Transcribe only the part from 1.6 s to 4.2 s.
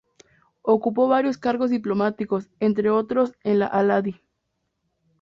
diplomáticos, entre otros, en la Aladi.